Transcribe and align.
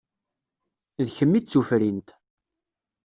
D 1.05 1.07
kemm 1.15 1.33
i 1.37 1.39
d 1.41 1.45
tufrint. 1.45 2.09